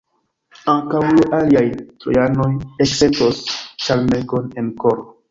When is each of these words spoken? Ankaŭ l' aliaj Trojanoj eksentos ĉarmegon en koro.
Ankaŭ 0.71 1.01
l' 1.17 1.25
aliaj 1.39 1.61
Trojanoj 2.03 2.47
eksentos 2.85 3.43
ĉarmegon 3.89 4.49
en 4.63 4.73
koro. 4.85 5.07